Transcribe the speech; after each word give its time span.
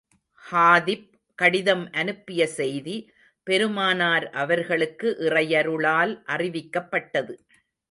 ஹாதிப் 0.43 1.05
கடிதம் 1.39 1.83
அனுப்பிய 1.91 2.47
செய்தி, 2.47 2.95
பெருமானார் 3.47 4.27
அவர்களுக்கு 4.35 5.09
இறையருளால் 5.19 6.13
அறிவிக்கப்பட்டது. 6.27 7.35